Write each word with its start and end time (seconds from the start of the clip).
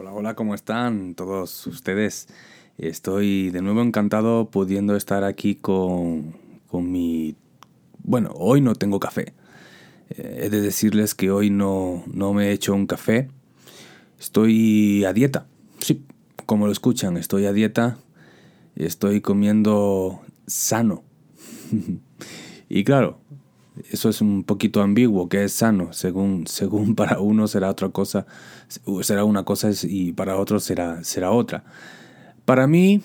Hola, 0.00 0.12
hola, 0.12 0.34
¿cómo 0.36 0.54
están 0.54 1.16
todos 1.16 1.66
ustedes? 1.66 2.28
Estoy 2.76 3.50
de 3.50 3.62
nuevo 3.62 3.82
encantado 3.82 4.48
pudiendo 4.48 4.94
estar 4.94 5.24
aquí 5.24 5.56
con, 5.56 6.36
con 6.68 6.92
mi... 6.92 7.34
Bueno, 8.04 8.30
hoy 8.36 8.60
no 8.60 8.76
tengo 8.76 9.00
café. 9.00 9.34
Eh, 10.10 10.42
he 10.44 10.50
de 10.50 10.60
decirles 10.60 11.16
que 11.16 11.32
hoy 11.32 11.50
no, 11.50 12.04
no 12.06 12.32
me 12.32 12.46
he 12.46 12.52
hecho 12.52 12.74
un 12.74 12.86
café. 12.86 13.28
Estoy 14.20 15.04
a 15.04 15.12
dieta. 15.12 15.48
Sí, 15.80 16.04
como 16.46 16.66
lo 16.66 16.72
escuchan, 16.72 17.16
estoy 17.16 17.46
a 17.46 17.52
dieta. 17.52 17.98
Estoy 18.76 19.20
comiendo 19.20 20.20
sano. 20.46 21.02
y 22.68 22.84
claro, 22.84 23.18
eso 23.90 24.08
es 24.08 24.20
un 24.20 24.44
poquito 24.44 24.82
ambiguo, 24.82 25.28
que 25.28 25.44
es 25.44 25.52
sano, 25.52 25.92
según, 25.92 26.46
según 26.48 26.94
para 26.94 27.20
uno 27.20 27.46
será 27.46 27.70
otra 27.70 27.88
cosa, 27.90 28.26
será 29.02 29.24
una 29.24 29.44
cosa 29.44 29.70
y 29.82 30.12
para 30.12 30.36
otro 30.36 30.60
será, 30.60 31.02
será 31.04 31.30
otra. 31.30 31.64
Para 32.44 32.66
mí 32.66 33.02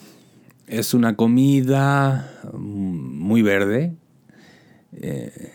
es 0.68 0.94
una 0.94 1.16
comida 1.16 2.32
muy 2.54 3.42
verde 3.42 3.96
eh, 4.94 5.52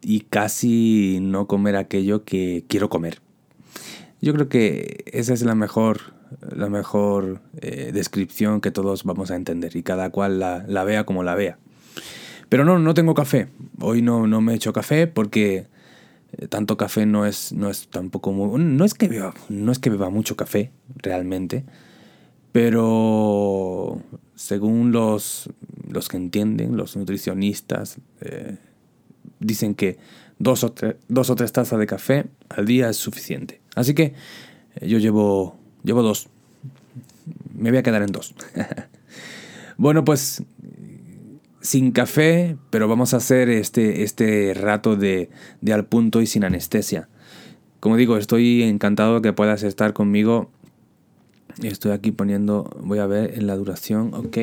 y 0.00 0.20
casi 0.20 1.18
no 1.20 1.46
comer 1.46 1.76
aquello 1.76 2.24
que 2.24 2.64
quiero 2.68 2.88
comer. 2.88 3.20
Yo 4.20 4.34
creo 4.34 4.48
que 4.48 5.04
esa 5.06 5.32
es 5.32 5.42
la 5.42 5.54
mejor, 5.54 6.14
la 6.54 6.68
mejor 6.68 7.40
eh, 7.60 7.90
descripción 7.92 8.60
que 8.60 8.70
todos 8.70 9.04
vamos 9.04 9.30
a 9.30 9.36
entender 9.36 9.74
y 9.76 9.82
cada 9.82 10.10
cual 10.10 10.38
la, 10.38 10.64
la 10.68 10.84
vea 10.84 11.04
como 11.04 11.22
la 11.22 11.34
vea. 11.34 11.58
Pero 12.50 12.64
no, 12.64 12.78
no 12.78 12.92
tengo 12.92 13.14
café. 13.14 13.48
Hoy 13.78 14.02
no, 14.02 14.26
no 14.26 14.40
me 14.42 14.52
he 14.52 14.56
hecho 14.56 14.72
café 14.72 15.06
porque 15.06 15.68
eh, 16.36 16.48
tanto 16.48 16.76
café 16.76 17.06
no 17.06 17.24
es, 17.24 17.52
no 17.52 17.70
es 17.70 17.88
tampoco 17.88 18.32
muy... 18.32 18.62
No 18.62 18.84
es, 18.84 18.92
que 18.92 19.08
beba, 19.08 19.32
no 19.48 19.70
es 19.72 19.78
que 19.78 19.88
beba 19.88 20.10
mucho 20.10 20.36
café, 20.36 20.72
realmente. 20.96 21.64
Pero 22.50 24.02
según 24.34 24.90
los, 24.90 25.48
los 25.88 26.08
que 26.08 26.16
entienden, 26.16 26.76
los 26.76 26.96
nutricionistas, 26.96 27.98
eh, 28.20 28.58
dicen 29.38 29.76
que 29.76 29.98
dos 30.40 30.64
o, 30.64 30.74
dos 31.06 31.30
o 31.30 31.36
tres 31.36 31.52
tazas 31.52 31.78
de 31.78 31.86
café 31.86 32.26
al 32.48 32.66
día 32.66 32.90
es 32.90 32.96
suficiente. 32.96 33.60
Así 33.76 33.94
que 33.94 34.14
eh, 34.74 34.88
yo 34.88 34.98
llevo, 34.98 35.56
llevo 35.84 36.02
dos. 36.02 36.28
Me 37.54 37.70
voy 37.70 37.78
a 37.78 37.84
quedar 37.84 38.02
en 38.02 38.10
dos. 38.10 38.34
bueno, 39.76 40.04
pues 40.04 40.42
sin 41.60 41.92
café, 41.92 42.56
pero 42.70 42.88
vamos 42.88 43.14
a 43.14 43.18
hacer 43.18 43.48
este, 43.48 44.02
este 44.02 44.54
rato 44.54 44.96
de, 44.96 45.30
de 45.60 45.72
al 45.72 45.84
punto 45.84 46.20
y 46.20 46.26
sin 46.26 46.44
anestesia. 46.44 47.08
Como 47.80 47.96
digo, 47.96 48.16
estoy 48.16 48.62
encantado 48.62 49.22
que 49.22 49.32
puedas 49.32 49.62
estar 49.62 49.92
conmigo. 49.92 50.50
Estoy 51.62 51.92
aquí 51.92 52.12
poniendo, 52.12 52.70
voy 52.82 52.98
a 52.98 53.06
ver 53.06 53.34
en 53.34 53.46
la 53.46 53.56
duración, 53.56 54.14
ok, 54.14 54.38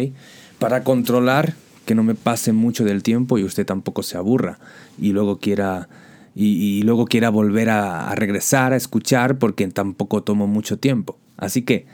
para 0.59 0.83
controlar 0.83 1.53
que 1.85 1.95
no 1.95 2.03
me 2.03 2.15
pase 2.15 2.51
mucho 2.51 2.83
del 2.83 3.01
tiempo 3.01 3.37
y 3.37 3.43
usted 3.43 3.65
tampoco 3.65 4.03
se 4.03 4.17
aburra 4.17 4.59
y 4.99 5.13
luego 5.13 5.37
quiera 5.39 5.87
y, 6.35 6.83
luego 6.83 7.05
quiera 7.05 7.29
volver 7.31 7.69
a, 7.71 8.09
a, 8.11 8.15
regresar 8.15 8.73
a 8.73 8.75
escuchar 8.75 9.39
porque 9.39 9.67
tampoco 9.69 10.21
tomo 10.21 10.45
mucho 10.45 10.77
tiempo. 10.77 11.17
Así 11.35 11.63
que 11.63 11.87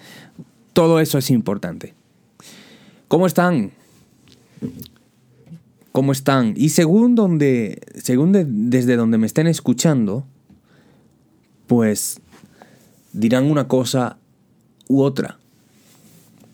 todo 0.73 0.99
eso 0.99 1.17
es 1.17 1.29
importante. 1.29 1.93
¿Cómo 3.07 3.25
están? 3.25 3.71
Cómo 5.93 6.11
están. 6.11 6.55
Y 6.57 6.69
según 6.69 7.15
donde, 7.15 7.81
según 7.95 8.33
desde 8.69 8.97
donde 8.97 9.17
me 9.17 9.27
estén 9.27 9.47
escuchando, 9.47 10.25
pues 11.67 12.19
dirán 13.13 13.45
una 13.45 13.69
cosa 13.69 14.17
u 14.89 15.01
otra. 15.01 15.37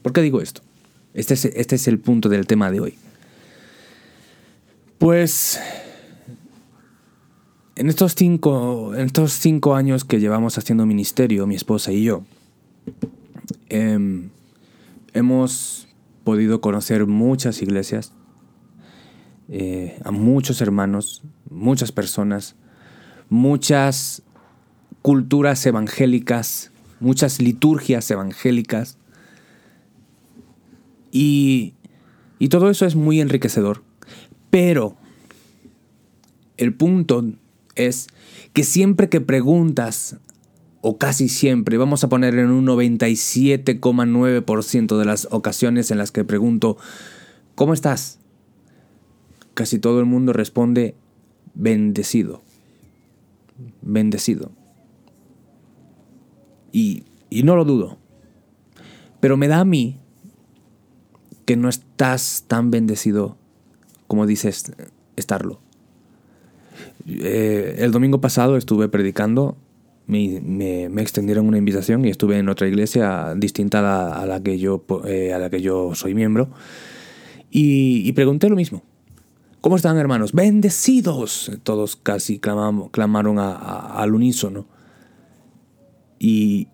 ¿Por 0.04 0.14
qué 0.14 0.22
digo 0.22 0.42
esto? 0.42 0.62
Este 1.16 1.34
es, 1.34 1.46
este 1.46 1.76
es 1.78 1.88
el 1.88 2.00
punto 2.00 2.30
del 2.30 2.46
tema 2.46 2.70
de 2.70 2.82
hoy. 2.82 2.96
Pues 5.00 5.60
en 7.78 7.88
estos 7.88 8.16
cinco, 8.16 8.94
en 8.94 9.06
estos 9.06 9.32
cinco 9.32 9.74
años 9.74 10.04
que 10.04 10.20
llevamos 10.20 10.58
haciendo 10.58 10.86
ministerio, 10.86 11.48
mi 11.48 11.56
esposa 11.56 11.94
y 11.94 12.04
yo, 12.04 12.24
em, 13.70 14.32
hemos 15.14 15.88
podido 16.26 16.60
conocer 16.60 17.08
muchas 17.08 17.62
iglesias, 17.62 18.12
eh, 19.52 20.00
a 20.06 20.12
muchos 20.12 20.62
hermanos, 20.62 21.24
muchas 21.50 21.92
personas, 21.92 22.56
muchas 23.30 24.22
culturas 25.02 25.66
evangélicas, 25.66 26.70
muchas 27.00 27.42
liturgias 27.42 28.12
evangélicas. 28.12 29.00
Y, 31.12 31.74
y 32.38 32.50
todo 32.50 32.70
eso 32.70 32.86
es 32.86 32.96
muy 32.96 33.22
enriquecedor. 33.22 33.82
Pero 34.52 34.96
el 36.58 36.76
punto 36.76 37.26
es 37.76 38.10
que 38.54 38.64
siempre 38.64 39.10
que 39.10 39.22
preguntas, 39.22 40.18
o 40.82 41.00
casi 41.00 41.30
siempre, 41.30 41.78
vamos 41.78 42.04
a 42.04 42.10
poner 42.10 42.36
en 42.36 42.52
un 42.52 42.68
97,9% 42.68 44.98
de 44.98 45.06
las 45.06 45.28
ocasiones 45.32 45.90
en 45.90 45.98
las 45.98 46.12
que 46.12 46.24
pregunto, 46.24 46.78
¿cómo 47.56 47.74
estás? 47.74 48.19
Casi 49.60 49.78
todo 49.78 50.00
el 50.00 50.06
mundo 50.06 50.32
responde 50.32 50.96
bendecido. 51.54 52.42
Bendecido. 53.82 54.54
Y, 56.72 57.04
y 57.30 57.44
no 57.44 57.58
lo 57.58 57.66
dudo. 57.66 57.98
Pero 59.20 59.36
me 59.36 59.50
da 59.50 59.60
a 59.60 59.66
mí 59.66 60.00
que 61.44 61.58
no 61.58 61.68
estás 61.68 62.46
tan 62.48 62.72
bendecido 62.72 63.36
como 64.08 64.26
dices 64.26 64.72
estarlo. 65.18 65.60
Eh, 67.06 67.76
el 67.80 67.92
domingo 67.92 68.22
pasado 68.22 68.56
estuve 68.56 68.88
predicando, 68.88 69.58
me, 70.08 70.40
me, 70.40 71.02
extendieron 71.02 71.50
una 71.50 71.58
invitación 71.58 72.06
y 72.06 72.10
estuve 72.12 72.38
en 72.38 72.48
otra 72.48 72.70
iglesia 72.70 73.34
distinta 73.36 73.80
a 74.14 74.26
la, 74.26 74.42
que, 74.42 74.58
yo, 74.58 74.86
eh, 75.06 75.34
a 75.34 75.38
la 75.38 75.50
que 75.50 75.60
yo 75.60 75.96
soy 75.96 76.16
miembro 76.16 76.50
y 77.52 78.10
pregunté 78.14 78.48
lo 78.48 78.56
mismo. 78.56 78.84
¿Cómo 79.62 79.76
están 79.76 79.98
hermanos? 79.98 80.32
Bendecidos. 80.32 81.52
Todos 81.64 81.98
casi 81.98 82.40
clamaron 82.40 83.40
al 83.40 84.14
unísono. 84.14 84.66
Y, 86.18 86.68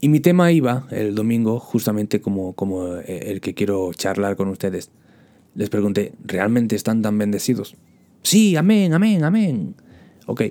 y, 0.00 0.08
mi 0.08 0.20
tema 0.20 0.52
iba 0.52 0.86
el 0.90 1.14
domingo 1.14 1.60
justamente 1.60 2.20
como, 2.20 2.54
como 2.54 2.96
el 2.96 3.40
que 3.40 3.54
quiero 3.54 3.92
charlar 3.94 4.36
con 4.36 4.48
ustedes. 4.48 4.90
Les 5.54 5.70
pregunté, 5.70 6.12
¿realmente 6.24 6.76
están 6.76 7.02
tan 7.02 7.16
bendecidos? 7.16 7.76
Sí, 8.22 8.56
amén, 8.56 8.92
amén, 8.92 9.24
amén. 9.24 9.74
Ok, 10.26 10.42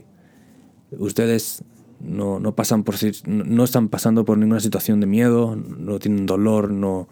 ustedes 0.91 1.63
no, 2.00 2.40
no 2.40 2.56
pasan 2.56 2.84
por 2.84 2.96
no 3.28 3.63
están 3.63 3.90
pasando 3.90 4.25
por 4.25 4.38
ninguna 4.38 4.59
situación 4.59 5.00
de 5.00 5.07
miedo, 5.07 5.56
no 5.56 6.00
tienen 6.00 6.25
dolor, 6.25 6.72
no, 6.72 7.07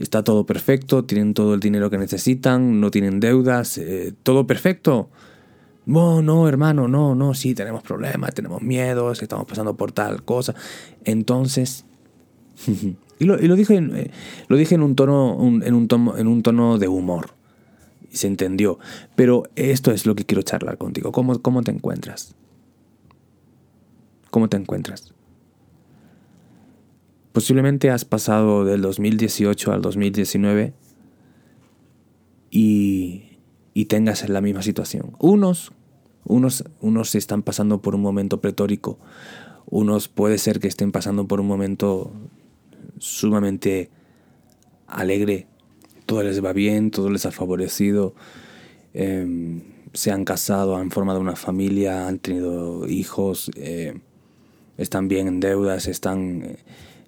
está 0.00 0.24
todo 0.24 0.44
perfecto, 0.46 1.04
tienen 1.04 1.34
todo 1.34 1.54
el 1.54 1.60
dinero 1.60 1.90
que 1.90 1.98
necesitan, 1.98 2.80
no 2.80 2.90
tienen 2.90 3.20
deudas, 3.20 3.78
eh, 3.78 4.14
todo 4.22 4.46
perfecto. 4.46 5.10
No, 5.86 6.22
no, 6.22 6.48
hermano, 6.48 6.88
no, 6.88 7.14
no, 7.14 7.34
sí, 7.34 7.54
tenemos 7.54 7.82
problemas, 7.82 8.34
tenemos 8.34 8.62
miedos, 8.62 9.22
estamos 9.22 9.46
pasando 9.46 9.76
por 9.76 9.92
tal 9.92 10.22
cosa. 10.24 10.54
Entonces, 11.04 11.84
y, 13.18 13.24
lo, 13.24 13.36
dije, 13.36 13.76
eh, 13.76 14.10
lo 14.48 14.56
dije 14.56 14.74
en 14.74 14.82
un, 14.82 14.94
tono, 14.94 15.38
en, 15.62 15.74
un 15.74 15.88
tono, 15.88 16.16
en 16.16 16.26
un 16.26 16.42
tono 16.42 16.78
de 16.78 16.88
humor, 16.88 17.30
y 18.10 18.16
se 18.16 18.26
entendió. 18.26 18.78
Pero 19.16 19.44
esto 19.54 19.90
es 19.90 20.06
lo 20.06 20.14
que 20.14 20.24
quiero 20.24 20.42
charlar 20.42 20.78
contigo. 20.78 21.12
¿Cómo, 21.12 21.40
cómo 21.42 21.62
te 21.62 21.70
encuentras? 21.70 22.34
¿Cómo 24.30 24.48
te 24.48 24.56
encuentras? 24.56 25.12
Posiblemente 27.32 27.90
has 27.90 28.04
pasado 28.04 28.64
del 28.64 28.82
2018 28.82 29.72
al 29.72 29.82
2019 29.82 30.72
y, 32.50 33.38
y 33.72 33.84
tengas 33.84 34.28
la 34.28 34.40
misma 34.40 34.62
situación. 34.62 35.12
Unos, 35.20 35.72
unos, 36.24 36.64
unos 36.80 37.14
están 37.14 37.42
pasando 37.42 37.80
por 37.82 37.94
un 37.94 38.02
momento 38.02 38.40
pretórico, 38.40 38.98
unos 39.66 40.08
puede 40.08 40.38
ser 40.38 40.58
que 40.58 40.66
estén 40.66 40.90
pasando 40.90 41.28
por 41.28 41.40
un 41.40 41.46
momento 41.46 42.12
sumamente 42.98 43.90
alegre, 44.88 45.46
todo 46.06 46.24
les 46.24 46.44
va 46.44 46.52
bien, 46.52 46.90
todo 46.90 47.10
les 47.10 47.26
ha 47.26 47.30
favorecido, 47.30 48.14
em, 48.92 49.62
se 49.92 50.10
han 50.10 50.24
casado, 50.24 50.76
han 50.76 50.90
formado 50.90 51.20
una 51.20 51.36
familia, 51.36 52.08
han 52.08 52.18
tenido 52.18 52.88
hijos, 52.88 53.50
eh, 53.54 54.00
están 54.76 55.06
bien 55.06 55.28
en 55.28 55.40
deudas, 55.40 55.86
están... 55.86 56.58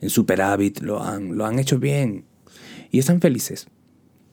en 0.03 0.11
superávit, 0.11 0.81
lo 0.81 1.03
han, 1.03 1.39
lo 1.39 1.47
han 1.47 1.59
hecho 1.59 1.79
bien 1.79 2.25
y 2.91 2.99
están 2.99 3.21
felices. 3.21 3.69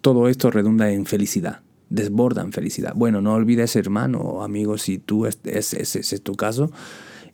Todo 0.02 0.28
esto 0.28 0.52
redunda 0.52 0.92
en 0.92 1.06
felicidad, 1.06 1.62
desborda 1.90 2.42
en 2.42 2.52
felicidad. 2.52 2.94
Bueno, 2.96 3.22
no 3.22 3.34
olvides, 3.34 3.76
hermano 3.76 4.20
o 4.20 4.44
amigo, 4.44 4.78
si 4.78 4.98
tú 4.98 5.26
es, 5.26 5.40
es, 5.46 5.74
es, 5.74 5.96
es 5.96 6.22
tu 6.22 6.34
caso, 6.36 6.72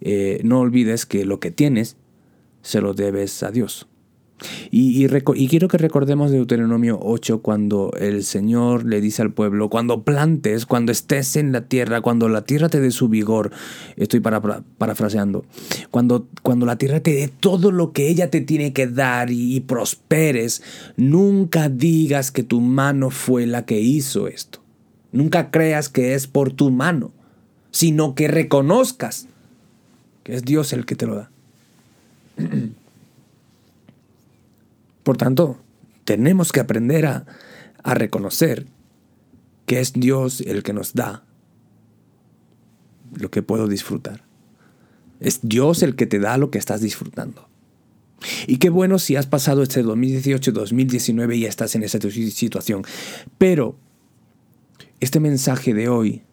eh, 0.01 0.41
no 0.43 0.59
olvides 0.59 1.05
que 1.05 1.25
lo 1.25 1.39
que 1.39 1.49
tienes 1.49 1.97
se 2.61 2.81
lo 2.81 2.93
debes 2.93 3.41
a 3.41 3.51
Dios. 3.51 3.87
Y, 4.69 5.07
quiero 5.47 5.67
que 5.67 5.77
recordemos 5.77 6.31
Deuteronomio 6.31 6.99
8 7.01 7.41
cuando 7.41 7.91
el 7.97 8.23
Señor 8.23 8.85
le 8.85 8.99
dice 8.99 9.21
al 9.21 9.31
pueblo, 9.31 9.69
cuando 9.69 10.03
plantes, 10.03 10.65
cuando 10.65 10.91
estés 10.91 11.37
en 11.37 11.51
la 11.51 11.61
tierra, 11.61 12.01
cuando 12.01 12.27
la 12.27 12.43
tierra 12.43 12.67
te 12.67 12.81
dé 12.81 12.91
su 12.91 13.07
vigor, 13.07 13.51
estoy 13.95 14.19
para, 14.19 14.41
parafraseando, 14.77 15.45
cuando, 15.89 16.27
cuando 16.41 16.65
la 16.65 16.77
tierra 16.77 16.99
te 16.99 17.13
dé 17.13 17.27
todo 17.27 17.71
lo 17.71 17.93
que 17.93 18.09
ella 18.09 18.29
te 18.29 18.41
tiene 18.41 18.73
que 18.73 18.87
dar 18.87 19.31
y, 19.31 19.55
y 19.55 19.61
prosperes, 19.61 20.61
nunca 20.97 21.69
digas 21.69 22.31
que 22.31 22.43
tu 22.43 22.59
mano 22.59 23.09
fue 23.09 23.45
la 23.45 23.65
que 23.65 23.79
hizo 23.79 24.27
esto. 24.27 24.59
Nunca 25.13 25.49
creas 25.49 25.87
que 25.87 26.13
es 26.13 26.27
por 26.27 26.51
tu 26.51 26.71
mano, 26.71 27.13
sino 27.71 28.15
que 28.15 28.27
reconozcas 28.27 29.27
que 30.23 30.35
es 30.35 30.43
Dios 30.43 30.73
el 30.73 30.85
que 30.85 30.95
te 30.95 31.05
lo 31.05 31.15
da. 31.15 31.31
Por 35.05 35.17
tanto, 35.17 35.59
tenemos 36.03 36.51
que 36.51 36.59
aprender 36.59 37.05
a, 37.05 37.25
reconocer 37.83 38.65
que 39.67 39.79
es 39.79 39.93
Dios 39.93 40.41
el 40.41 40.63
que 40.63 40.73
nos 40.73 40.95
da 40.95 41.23
lo 43.13 43.29
que 43.29 43.43
puedo 43.43 43.67
disfrutar. 43.67 44.23
Es 45.19 45.41
Dios 45.43 45.83
el 45.83 45.95
que 45.95 46.07
te 46.07 46.17
da 46.17 46.39
lo 46.39 46.49
que 46.49 46.57
estás 46.57 46.81
disfrutando. 46.81 47.47
Y 48.47 48.57
qué 48.57 48.71
bueno 48.71 48.97
si 48.97 49.15
has 49.15 49.27
pasado 49.27 49.61
este 49.61 49.85
2018-2019 49.85 51.37
y 51.37 51.45
estás 51.45 51.75
en 51.75 51.83
esa 51.83 51.99
situación. 52.01 52.81
Pero 53.37 53.77
este 54.99 55.19
mensaje 55.19 55.75
de 55.75 55.87
hoy 55.87 56.23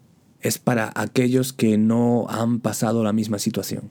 es 0.40 0.56
para 0.56 0.90
aquellos 0.94 1.52
que 1.52 1.76
no 1.76 2.25
han 2.30 2.60
pasado 2.60 3.04
la 3.04 3.12
misma 3.12 3.38
situación 3.38 3.90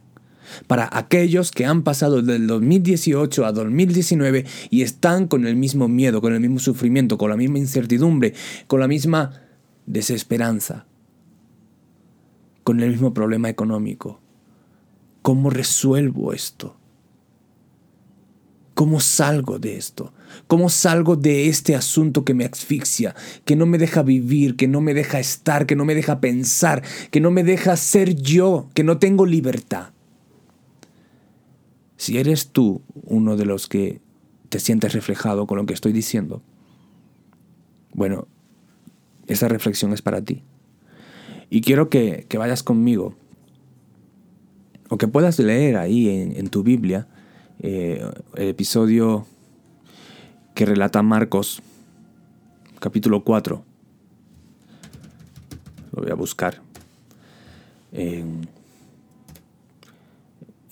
para 0.68 0.90
aquellos 0.92 1.52
que 1.52 1.66
han 1.66 1.84
pasado 1.84 2.22
del 2.22 2.48
2018 2.48 3.46
a 3.46 3.52
2019 3.52 4.46
y 4.70 4.82
están 4.82 5.28
con 5.28 5.46
el 5.46 5.56
mismo 5.56 5.88
miedo, 5.88 6.22
con 6.22 6.34
el 6.34 6.40
mismo 6.40 6.60
sufrimiento, 6.60 7.18
con 7.18 7.30
la 7.30 7.38
misma 7.38 7.60
incertidumbre, 7.60 8.34
con 8.68 8.80
la 8.80 8.88
misma 8.88 9.42
desesperanza, 9.86 10.86
con 12.64 12.80
el 12.82 12.92
mismo 12.92 13.14
problema 13.14 13.50
económico. 13.50 14.22
¿Cómo 15.22 15.50
resuelvo 15.50 16.34
esto? 16.34 16.78
¿Cómo 18.74 19.00
salgo 19.00 19.60
de 19.60 19.78
esto? 19.78 20.14
¿Cómo 20.48 20.70
salgo 20.70 21.16
de 21.16 21.50
este 21.50 21.76
asunto 21.76 22.26
que 22.26 22.34
me 22.34 22.46
asfixia, 22.46 23.14
que 23.46 23.56
no 23.56 23.66
me 23.66 23.78
deja 23.78 24.02
vivir, 24.02 24.56
que 24.56 24.68
no 24.68 24.82
me 24.82 24.94
deja 24.94 25.20
estar, 25.20 25.66
que 25.66 25.76
no 25.76 25.86
me 25.86 25.94
deja 25.94 26.20
pensar, 26.20 26.82
que 27.12 27.20
no 27.20 27.30
me 27.30 27.44
deja 27.44 27.76
ser 27.76 28.16
yo, 28.16 28.70
que 28.74 28.84
no 28.84 28.98
tengo 28.98 29.26
libertad? 29.26 29.90
Si 32.02 32.18
eres 32.18 32.48
tú 32.48 32.82
uno 33.04 33.38
de 33.38 33.46
los 33.46 33.68
que 33.68 34.02
te 34.50 34.60
sientes 34.60 34.94
reflejado 34.94 35.46
con 35.46 35.60
lo 35.60 35.68
que 35.68 35.76
estoy 35.76 35.94
diciendo, 35.94 36.42
bueno, 37.94 38.28
esa 39.28 39.48
reflexión 39.48 39.94
es 39.94 40.02
para 40.02 40.20
ti. 40.24 40.42
Y 41.52 41.62
quiero 41.62 41.90
que, 41.90 42.26
vayas 42.40 42.64
conmigo, 42.64 43.14
o 44.90 44.98
que 44.98 45.08
puedas 45.08 45.38
leer 45.38 45.78
ahí 45.78 46.34
en, 46.36 46.50
tu 46.50 46.64
Biblia 46.64 47.08
eh, 47.60 48.04
el 48.34 48.48
episodio 48.48 49.28
que 50.56 50.66
relata 50.66 51.04
Marcos, 51.04 51.62
capítulo 52.80 53.24
4. 53.24 53.64
Lo 55.92 56.02
voy 56.02 56.12
a 56.12 56.16
buscar 56.16 56.64
en 57.92 58.48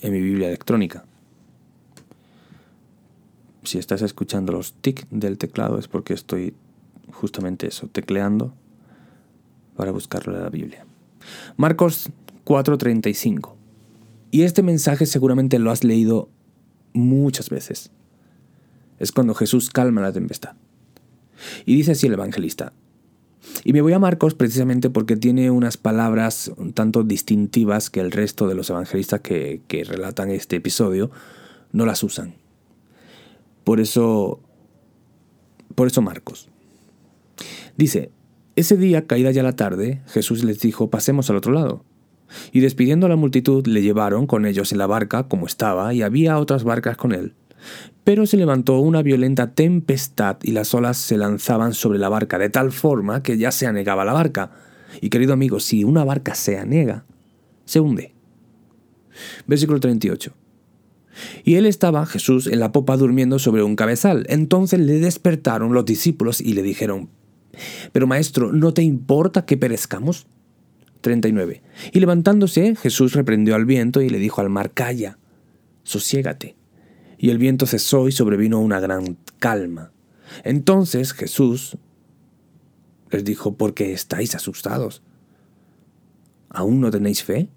mi 0.02 0.20
Biblia 0.20 0.48
electrónica 0.48 1.04
si 3.70 3.78
estás 3.78 4.02
escuchando 4.02 4.52
los 4.52 4.72
tic 4.72 5.08
del 5.10 5.38
teclado 5.38 5.78
es 5.78 5.86
porque 5.86 6.12
estoy 6.12 6.54
justamente 7.12 7.68
eso, 7.68 7.86
tecleando 7.86 8.52
para 9.76 9.92
buscarlo 9.92 10.36
en 10.36 10.42
la 10.42 10.50
Biblia. 10.50 10.84
Marcos 11.56 12.10
4:35. 12.44 13.54
Y 14.32 14.42
este 14.42 14.62
mensaje 14.62 15.06
seguramente 15.06 15.58
lo 15.60 15.70
has 15.70 15.84
leído 15.84 16.28
muchas 16.92 17.48
veces. 17.48 17.90
Es 18.98 19.12
cuando 19.12 19.34
Jesús 19.34 19.70
calma 19.70 20.00
la 20.00 20.12
tempestad. 20.12 20.54
Y 21.64 21.76
dice 21.76 21.92
así 21.92 22.08
el 22.08 22.14
evangelista. 22.14 22.72
Y 23.64 23.72
me 23.72 23.82
voy 23.82 23.92
a 23.92 23.98
Marcos 23.98 24.34
precisamente 24.34 24.90
porque 24.90 25.16
tiene 25.16 25.50
unas 25.50 25.76
palabras 25.76 26.52
un 26.56 26.72
tanto 26.72 27.04
distintivas 27.04 27.88
que 27.88 28.00
el 28.00 28.10
resto 28.10 28.48
de 28.48 28.54
los 28.54 28.68
evangelistas 28.68 29.20
que, 29.20 29.62
que 29.68 29.84
relatan 29.84 30.30
este 30.30 30.56
episodio 30.56 31.10
no 31.72 31.86
las 31.86 32.02
usan. 32.02 32.39
Por 33.70 33.78
eso, 33.78 34.40
por 35.76 35.86
eso 35.86 36.02
Marcos. 36.02 36.48
Dice, 37.76 38.10
ese 38.56 38.76
día, 38.76 39.06
caída 39.06 39.30
ya 39.30 39.44
la 39.44 39.54
tarde, 39.54 40.02
Jesús 40.08 40.42
les 40.42 40.58
dijo, 40.58 40.90
pasemos 40.90 41.30
al 41.30 41.36
otro 41.36 41.52
lado. 41.52 41.84
Y 42.50 42.58
despidiendo 42.58 43.06
a 43.06 43.08
la 43.08 43.14
multitud, 43.14 43.64
le 43.68 43.82
llevaron 43.82 44.26
con 44.26 44.44
ellos 44.44 44.72
en 44.72 44.78
la 44.78 44.88
barca 44.88 45.28
como 45.28 45.46
estaba, 45.46 45.94
y 45.94 46.02
había 46.02 46.40
otras 46.40 46.64
barcas 46.64 46.96
con 46.96 47.12
él. 47.12 47.36
Pero 48.02 48.26
se 48.26 48.38
levantó 48.38 48.80
una 48.80 49.02
violenta 49.02 49.54
tempestad 49.54 50.38
y 50.42 50.50
las 50.50 50.74
olas 50.74 50.96
se 50.96 51.16
lanzaban 51.16 51.72
sobre 51.72 52.00
la 52.00 52.08
barca 52.08 52.40
de 52.40 52.50
tal 52.50 52.72
forma 52.72 53.22
que 53.22 53.38
ya 53.38 53.52
se 53.52 53.68
anegaba 53.68 54.04
la 54.04 54.14
barca. 54.14 54.50
Y 55.00 55.10
querido 55.10 55.32
amigo, 55.32 55.60
si 55.60 55.84
una 55.84 56.02
barca 56.02 56.34
se 56.34 56.58
anega, 56.58 57.04
se 57.66 57.78
hunde. 57.78 58.14
Versículo 59.46 59.78
38. 59.78 60.34
Y 61.44 61.54
él 61.54 61.66
estaba, 61.66 62.06
Jesús, 62.06 62.46
en 62.46 62.60
la 62.60 62.72
popa 62.72 62.96
durmiendo 62.96 63.38
sobre 63.38 63.62
un 63.62 63.76
cabezal. 63.76 64.26
Entonces 64.28 64.80
le 64.80 64.98
despertaron 64.98 65.72
los 65.72 65.84
discípulos 65.84 66.40
y 66.40 66.52
le 66.52 66.62
dijeron, 66.62 67.10
Pero 67.92 68.06
maestro, 68.06 68.52
¿no 68.52 68.72
te 68.72 68.82
importa 68.82 69.44
que 69.44 69.56
perezcamos? 69.56 70.26
39. 71.00 71.62
Y 71.92 72.00
levantándose, 72.00 72.76
Jesús 72.76 73.14
reprendió 73.14 73.54
al 73.54 73.64
viento 73.64 74.02
y 74.02 74.10
le 74.10 74.18
dijo 74.18 74.40
al 74.40 74.50
mar, 74.50 74.72
Calla, 74.72 75.18
sosiégate. 75.82 76.56
Y 77.18 77.30
el 77.30 77.38
viento 77.38 77.66
cesó 77.66 78.08
y 78.08 78.12
sobrevino 78.12 78.60
una 78.60 78.80
gran 78.80 79.18
calma. 79.38 79.92
Entonces 80.44 81.12
Jesús 81.12 81.76
les 83.10 83.24
dijo, 83.24 83.56
¿por 83.56 83.74
qué 83.74 83.92
estáis 83.92 84.34
asustados? 84.34 85.02
¿Aún 86.48 86.80
no 86.80 86.90
tenéis 86.90 87.22
fe? 87.22 87.48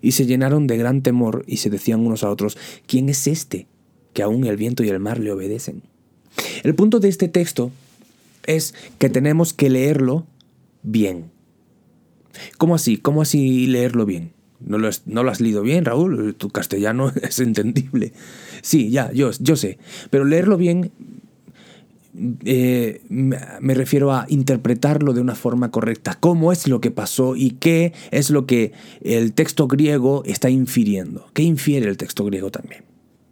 Y 0.00 0.12
se 0.12 0.26
llenaron 0.26 0.66
de 0.66 0.76
gran 0.76 1.02
temor 1.02 1.44
y 1.46 1.58
se 1.58 1.70
decían 1.70 2.06
unos 2.06 2.24
a 2.24 2.30
otros, 2.30 2.56
¿quién 2.86 3.08
es 3.08 3.26
este 3.26 3.66
que 4.12 4.22
aún 4.22 4.44
el 4.46 4.56
viento 4.56 4.82
y 4.82 4.88
el 4.88 5.00
mar 5.00 5.18
le 5.18 5.32
obedecen? 5.32 5.82
El 6.62 6.74
punto 6.74 7.00
de 7.00 7.08
este 7.08 7.28
texto 7.28 7.70
es 8.46 8.74
que 8.98 9.08
tenemos 9.08 9.52
que 9.52 9.70
leerlo 9.70 10.26
bien. 10.82 11.30
¿Cómo 12.56 12.74
así? 12.74 12.96
¿Cómo 12.96 13.22
así 13.22 13.66
leerlo 13.66 14.06
bien? 14.06 14.32
¿No 14.60 14.78
lo, 14.78 14.88
has, 14.88 15.06
¿No 15.06 15.22
lo 15.22 15.30
has 15.30 15.40
leído 15.40 15.62
bien, 15.62 15.84
Raúl? 15.84 16.34
Tu 16.34 16.50
castellano 16.50 17.12
es 17.22 17.38
entendible. 17.38 18.12
Sí, 18.62 18.90
ya, 18.90 19.12
yo, 19.12 19.30
yo 19.38 19.56
sé. 19.56 19.78
Pero 20.10 20.24
leerlo 20.24 20.56
bien 20.56 20.90
eh, 22.44 23.02
me 23.08 23.74
refiero 23.74 24.12
a 24.12 24.26
interpretarlo 24.28 25.12
de 25.12 25.20
una 25.20 25.34
forma 25.34 25.70
correcta, 25.70 26.16
cómo 26.18 26.52
es 26.52 26.68
lo 26.68 26.80
que 26.80 26.90
pasó 26.90 27.36
y 27.36 27.52
qué 27.52 27.92
es 28.10 28.30
lo 28.30 28.46
que 28.46 28.72
el 29.02 29.32
texto 29.34 29.68
griego 29.68 30.22
está 30.24 30.50
infiriendo, 30.50 31.26
qué 31.32 31.42
infiere 31.42 31.88
el 31.88 31.96
texto 31.96 32.24
griego 32.24 32.50
también. 32.50 32.84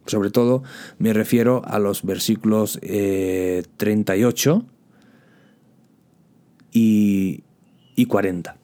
Sobre 0.05 0.31
todo 0.31 0.63
me 0.99 1.13
refiero 1.13 1.61
a 1.65 1.79
los 1.79 2.03
versículos 2.03 2.79
38 2.79 4.65
eh, 4.65 4.71
y, 6.71 7.43
y 7.95 8.05
40. 8.05 8.57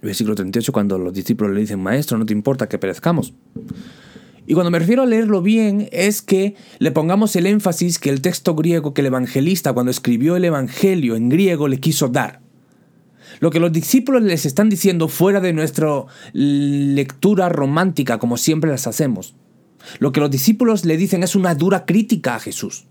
Versículo 0.00 0.34
38 0.34 0.72
cuando 0.72 0.98
los 0.98 1.12
discípulos 1.12 1.54
le 1.54 1.60
dicen, 1.60 1.80
Maestro, 1.80 2.18
no 2.18 2.26
te 2.26 2.32
importa 2.32 2.68
que 2.68 2.78
perezcamos. 2.78 3.34
Y 4.52 4.54
cuando 4.54 4.70
me 4.70 4.80
refiero 4.80 5.04
a 5.04 5.06
leerlo 5.06 5.40
bien 5.40 5.88
es 5.92 6.20
que 6.20 6.56
le 6.78 6.90
pongamos 6.90 7.34
el 7.36 7.46
énfasis 7.46 7.98
que 7.98 8.10
el 8.10 8.20
texto 8.20 8.54
griego 8.54 8.92
que 8.92 9.00
el 9.00 9.06
evangelista 9.06 9.72
cuando 9.72 9.90
escribió 9.90 10.36
el 10.36 10.44
Evangelio 10.44 11.16
en 11.16 11.30
griego 11.30 11.68
le 11.68 11.80
quiso 11.80 12.08
dar. 12.08 12.42
Lo 13.40 13.48
que 13.48 13.60
los 13.60 13.72
discípulos 13.72 14.22
les 14.22 14.44
están 14.44 14.68
diciendo 14.68 15.08
fuera 15.08 15.40
de 15.40 15.54
nuestra 15.54 16.04
lectura 16.34 17.48
romántica 17.48 18.18
como 18.18 18.36
siempre 18.36 18.70
las 18.70 18.86
hacemos. 18.86 19.34
Lo 20.00 20.12
que 20.12 20.20
los 20.20 20.30
discípulos 20.30 20.84
le 20.84 20.98
dicen 20.98 21.22
es 21.22 21.34
una 21.34 21.54
dura 21.54 21.86
crítica 21.86 22.34
a 22.34 22.40
Jesús. 22.40 22.84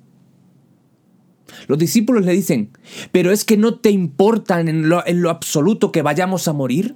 Los 1.68 1.78
discípulos 1.78 2.26
le 2.26 2.32
dicen, 2.32 2.72
pero 3.12 3.32
es 3.32 3.46
que 3.46 3.58
no 3.58 3.78
te 3.78 3.92
importa 3.92 4.60
en 4.62 4.90
lo, 4.90 5.06
en 5.06 5.22
lo 5.22 5.30
absoluto 5.30 5.92
que 5.92 6.02
vayamos 6.02 6.48
a 6.48 6.54
morir. 6.54 6.96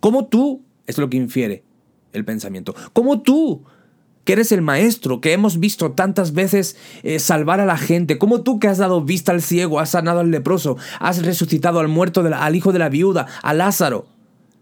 ¿Cómo 0.00 0.26
tú? 0.26 0.66
Es 0.86 0.98
lo 0.98 1.08
que 1.08 1.16
infiere 1.16 1.64
el 2.14 2.24
pensamiento. 2.24 2.74
Como 2.94 3.20
tú, 3.20 3.62
que 4.24 4.32
eres 4.32 4.52
el 4.52 4.62
maestro, 4.62 5.20
que 5.20 5.32
hemos 5.32 5.60
visto 5.60 5.92
tantas 5.92 6.32
veces 6.32 6.76
eh, 7.02 7.18
salvar 7.18 7.60
a 7.60 7.66
la 7.66 7.76
gente, 7.76 8.16
como 8.16 8.40
tú 8.40 8.58
que 8.58 8.68
has 8.68 8.78
dado 8.78 9.02
vista 9.02 9.32
al 9.32 9.42
ciego, 9.42 9.80
has 9.80 9.90
sanado 9.90 10.20
al 10.20 10.30
leproso, 10.30 10.78
has 10.98 11.24
resucitado 11.24 11.80
al 11.80 11.88
muerto, 11.88 12.22
al 12.22 12.56
hijo 12.56 12.72
de 12.72 12.78
la 12.78 12.88
viuda, 12.88 13.26
a 13.42 13.52
Lázaro, 13.52 14.06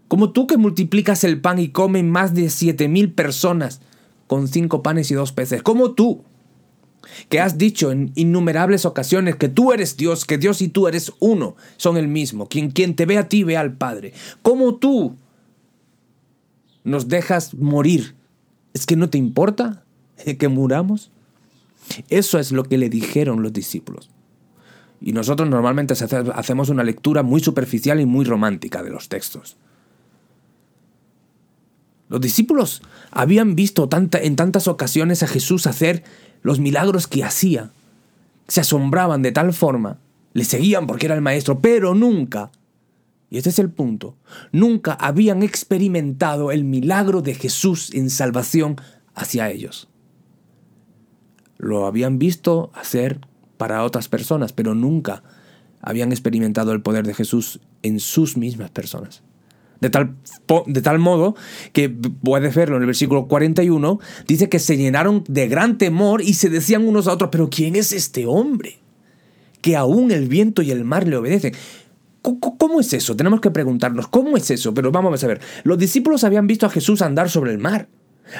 como 0.09 0.31
tú 0.31 0.47
que 0.47 0.57
multiplicas 0.57 1.23
el 1.23 1.39
pan 1.39 1.59
y 1.59 1.69
comen 1.69 2.11
más 2.11 2.33
de 2.33 2.49
siete 2.49 2.87
mil 2.87 3.13
personas, 3.13 3.81
con 4.27 4.47
cinco 4.47 4.83
panes 4.83 5.09
y 5.11 5.13
dos 5.13 5.31
peces. 5.31 5.63
Como 5.63 5.91
tú, 5.91 6.23
que 7.29 7.39
has 7.39 7.57
dicho 7.57 7.91
en 7.91 8.11
innumerables 8.15 8.85
ocasiones 8.85 9.35
que 9.35 9.49
tú 9.49 9.73
eres 9.73 9.97
Dios, 9.97 10.25
que 10.25 10.37
Dios 10.37 10.61
y 10.61 10.67
tú 10.69 10.87
eres 10.87 11.13
uno, 11.19 11.55
son 11.77 11.97
el 11.97 12.07
mismo. 12.07 12.47
Quien, 12.47 12.71
quien 12.71 12.95
te 12.95 13.05
ve 13.05 13.17
a 13.17 13.27
ti 13.27 13.43
ve 13.43 13.57
al 13.57 13.73
Padre. 13.73 14.13
Como 14.41 14.75
tú 14.75 15.15
nos 16.83 17.07
dejas 17.07 17.53
morir. 17.53 18.15
¿Es 18.73 18.85
que 18.85 18.95
no 18.95 19.09
te 19.09 19.17
importa 19.17 19.83
que 20.39 20.47
muramos? 20.47 21.11
Eso 22.09 22.39
es 22.39 22.51
lo 22.51 22.63
que 22.63 22.77
le 22.77 22.89
dijeron 22.89 23.43
los 23.43 23.53
discípulos. 23.53 24.09
Y 25.01 25.11
nosotros 25.11 25.49
normalmente 25.49 25.93
hacemos 26.33 26.69
una 26.69 26.83
lectura 26.83 27.23
muy 27.23 27.41
superficial 27.41 27.99
y 27.99 28.05
muy 28.05 28.23
romántica 28.23 28.81
de 28.83 28.89
los 28.89 29.09
textos. 29.09 29.57
Los 32.07 32.21
discípulos 32.21 32.81
habían 33.11 33.55
visto 33.55 33.89
en 33.91 34.35
tantas 34.35 34.67
ocasiones 34.67 35.23
a 35.23 35.27
Jesús 35.27 35.67
hacer 35.67 36.03
los 36.41 36.59
milagros 36.59 37.07
que 37.07 37.23
hacía. 37.23 37.71
Se 38.47 38.61
asombraban 38.61 39.21
de 39.23 39.31
tal 39.33 39.51
forma, 39.51 39.97
le 40.33 40.45
seguían 40.45 40.87
porque 40.87 41.07
era 41.07 41.15
el 41.15 41.21
maestro, 41.21 41.59
pero 41.59 41.95
nunca 41.95 42.51
y 43.33 43.37
este 43.37 43.49
es 43.49 43.57
el 43.57 43.71
punto, 43.71 44.15
nunca 44.51 44.93
habían 44.93 45.41
experimentado 45.41 46.51
el 46.51 46.63
milagro 46.63 47.23
de 47.23 47.33
Jesús 47.33 47.89
en 47.91 48.11
salvación 48.11 48.75
hacia 49.15 49.49
ellos. 49.49 49.89
Lo 51.57 51.87
habían 51.87 52.19
visto 52.19 52.69
hacer 52.75 53.21
para 53.57 53.83
otras 53.83 54.07
personas, 54.07 54.53
pero 54.53 54.75
nunca 54.75 55.23
habían 55.81 56.11
experimentado 56.11 56.73
el 56.73 56.83
poder 56.83 57.07
de 57.07 57.15
Jesús 57.15 57.59
en 57.81 57.99
sus 57.99 58.37
mismas 58.37 58.69
personas. 58.69 59.23
De 59.81 59.89
tal, 59.89 60.15
de 60.67 60.81
tal, 60.83 60.99
modo 60.99 61.35
que 61.71 61.89
puedes 61.89 62.53
verlo 62.53 62.75
en 62.75 62.83
el 62.83 62.87
versículo 62.87 63.27
41, 63.27 63.99
dice 64.27 64.47
que 64.47 64.59
se 64.59 64.77
llenaron 64.77 65.23
de 65.27 65.47
gran 65.47 65.79
temor 65.79 66.21
y 66.21 66.35
se 66.35 66.51
decían 66.51 66.87
unos 66.87 67.07
a 67.07 67.13
otros, 67.13 67.31
pero 67.31 67.49
¿quién 67.49 67.75
es 67.77 67.93
este 67.93 68.27
hombre? 68.27 68.77
Que 69.59 69.75
aún 69.75 70.11
el 70.11 70.27
viento 70.27 70.61
y 70.61 70.69
el 70.69 70.85
mar 70.85 71.07
le 71.07 71.15
obedecen. 71.15 71.55
¿Cómo 72.23 72.79
es 72.79 72.93
eso? 72.93 73.17
Tenemos 73.17 73.41
que 73.41 73.51
preguntarnos, 73.51 74.07
¿cómo 74.07 74.37
es 74.37 74.49
eso? 74.49 74.73
Pero 74.73 74.91
vamos 74.91 75.21
a 75.23 75.27
ver, 75.27 75.41
los 75.65 75.77
discípulos 75.77 76.23
habían 76.23 76.47
visto 76.47 76.65
a 76.65 76.69
Jesús 76.69 77.01
andar 77.01 77.29
sobre 77.29 77.51
el 77.51 77.57
mar. 77.57 77.89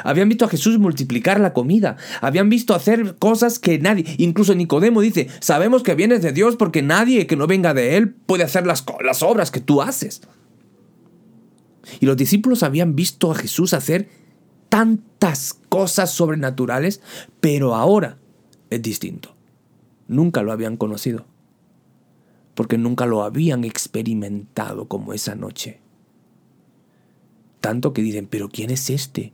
Habían 0.06 0.30
visto 0.30 0.46
a 0.46 0.48
Jesús 0.48 0.80
multiplicar 0.80 1.42
la 1.42 1.52
comida. 1.52 1.98
Habían 2.22 2.50
visto 2.50 2.74
hacer 2.74 3.18
cosas 3.20 3.60
que 3.60 3.80
nadie, 3.80 4.06
incluso 4.18 4.56
Nicodemo 4.56 5.02
dice, 5.02 5.28
sabemos 5.42 5.84
que 5.84 5.96
vienes 5.96 6.22
de 6.22 6.32
Dios 6.32 6.56
porque 6.56 6.82
nadie 6.82 7.28
que 7.28 7.36
no 7.36 7.46
venga 7.46 7.74
de 7.74 7.98
Él 7.98 8.12
puede 8.12 8.46
hacer 8.46 8.66
las, 8.66 8.86
las 9.04 9.22
obras 9.22 9.52
que 9.52 9.60
tú 9.60 9.82
haces. 9.82 10.22
Y 12.00 12.06
los 12.06 12.16
discípulos 12.16 12.64
habían 12.64 12.96
visto 12.96 13.34
a 13.34 13.36
Jesús 13.36 13.74
hacer 13.74 14.08
tantas 14.70 15.60
cosas 15.68 16.12
sobrenaturales, 16.12 17.02
pero 17.42 17.76
ahora 17.76 18.18
es 18.70 18.82
distinto. 18.82 19.36
Nunca 20.08 20.42
lo 20.42 20.54
habían 20.54 20.78
conocido 20.78 21.26
porque 22.56 22.78
nunca 22.78 23.06
lo 23.06 23.24
habían 23.24 23.64
experimentado 23.64 24.88
como 24.88 25.14
esa 25.14 25.36
noche. 25.36 25.80
Tanto 27.62 27.94
que 27.94 28.02
dicen, 28.02 28.28
pero 28.30 28.50
¿quién 28.50 28.70
es 28.70 28.90
este? 28.90 29.34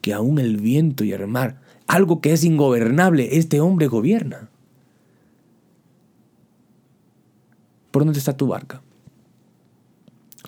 Que 0.00 0.12
aún 0.12 0.38
el 0.38 0.56
viento 0.56 1.04
y 1.04 1.12
el 1.12 1.26
mar, 1.26 1.60
algo 1.86 2.20
que 2.20 2.32
es 2.32 2.44
ingobernable, 2.44 3.36
este 3.36 3.60
hombre 3.60 3.86
gobierna. 3.86 4.50
¿Por 7.90 8.04
dónde 8.04 8.18
está 8.18 8.36
tu 8.36 8.46
barca? 8.46 8.82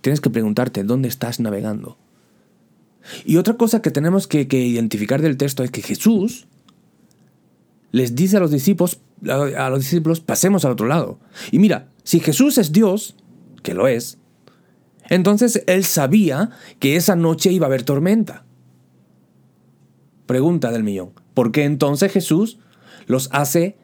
Tienes 0.00 0.20
que 0.20 0.30
preguntarte 0.30 0.84
dónde 0.84 1.08
estás 1.08 1.40
navegando. 1.40 1.96
Y 3.24 3.36
otra 3.36 3.56
cosa 3.56 3.82
que 3.82 3.90
tenemos 3.90 4.26
que, 4.26 4.48
que 4.48 4.60
identificar 4.60 5.22
del 5.22 5.36
texto 5.36 5.64
es 5.64 5.70
que 5.70 5.82
Jesús 5.82 6.46
les 7.90 8.14
dice 8.14 8.36
a 8.36 8.40
los 8.40 8.50
discípulos, 8.50 9.00
a 9.28 9.70
los 9.70 9.80
discípulos, 9.80 10.20
pasemos 10.20 10.64
al 10.64 10.72
otro 10.72 10.86
lado. 10.86 11.18
Y 11.50 11.58
mira, 11.58 11.91
si 12.04 12.20
Jesús 12.20 12.58
es 12.58 12.72
Dios, 12.72 13.16
que 13.62 13.74
lo 13.74 13.88
es, 13.88 14.18
entonces 15.08 15.62
él 15.66 15.84
sabía 15.84 16.50
que 16.78 16.96
esa 16.96 17.16
noche 17.16 17.52
iba 17.52 17.66
a 17.66 17.68
haber 17.68 17.82
tormenta. 17.82 18.44
Pregunta 20.26 20.70
del 20.70 20.84
millón. 20.84 21.10
¿Por 21.34 21.52
qué 21.52 21.64
entonces 21.64 22.12
Jesús 22.12 22.58
los 23.06 23.28
hace 23.32 23.76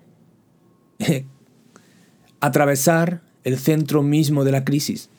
atravesar 2.40 3.22
el 3.44 3.58
centro 3.58 4.02
mismo 4.02 4.44
de 4.44 4.52
la 4.52 4.64
crisis? 4.64 5.10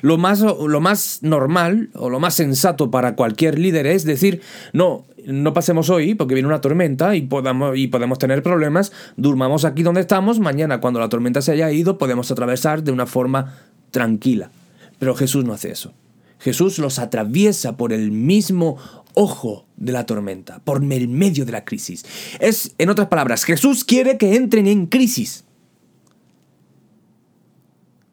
Lo 0.00 0.18
más, 0.18 0.40
lo 0.40 0.80
más 0.80 1.18
normal 1.22 1.90
o 1.94 2.10
lo 2.10 2.20
más 2.20 2.34
sensato 2.34 2.90
para 2.90 3.14
cualquier 3.14 3.58
líder 3.58 3.86
es 3.86 4.04
decir, 4.04 4.40
no, 4.72 5.04
no 5.26 5.52
pasemos 5.52 5.90
hoy 5.90 6.14
porque 6.14 6.34
viene 6.34 6.48
una 6.48 6.60
tormenta 6.60 7.16
y 7.16 7.22
podamos, 7.22 7.76
y 7.76 7.88
podemos 7.88 8.18
tener 8.18 8.42
problemas, 8.42 8.92
durmamos 9.16 9.64
aquí 9.64 9.82
donde 9.82 10.00
estamos, 10.00 10.40
mañana 10.40 10.80
cuando 10.80 11.00
la 11.00 11.08
tormenta 11.08 11.42
se 11.42 11.52
haya 11.52 11.70
ido 11.70 11.98
podemos 11.98 12.30
atravesar 12.30 12.82
de 12.82 12.92
una 12.92 13.06
forma 13.06 13.58
tranquila. 13.90 14.50
Pero 14.98 15.14
Jesús 15.14 15.44
no 15.44 15.52
hace 15.52 15.70
eso. 15.70 15.92
Jesús 16.38 16.78
los 16.78 16.98
atraviesa 16.98 17.76
por 17.76 17.92
el 17.92 18.10
mismo 18.10 18.76
ojo 19.14 19.66
de 19.76 19.92
la 19.92 20.06
tormenta, 20.06 20.60
por 20.64 20.82
el 20.82 21.08
medio 21.08 21.44
de 21.44 21.52
la 21.52 21.64
crisis. 21.64 22.04
Es, 22.40 22.74
en 22.78 22.90
otras 22.90 23.08
palabras, 23.08 23.44
Jesús 23.44 23.84
quiere 23.84 24.18
que 24.18 24.34
entren 24.34 24.66
en 24.66 24.86
crisis. 24.86 25.44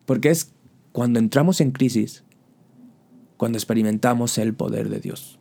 Porque 0.05 0.29
es 0.29 0.51
cuando 0.91 1.19
entramos 1.19 1.61
en 1.61 1.71
crisis, 1.71 2.23
cuando 3.37 3.57
experimentamos 3.57 4.37
el 4.37 4.53
poder 4.53 4.89
de 4.89 4.99
Dios. 4.99 5.39